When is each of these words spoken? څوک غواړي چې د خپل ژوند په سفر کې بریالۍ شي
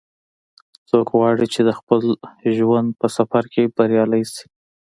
څوک 0.89 1.07
غواړي 1.17 1.45
چې 1.53 1.61
د 1.67 1.69
خپل 1.79 2.01
ژوند 2.57 2.87
په 2.99 3.07
سفر 3.17 3.43
کې 3.53 3.71
بریالۍ 3.75 4.23
شي 4.33 4.45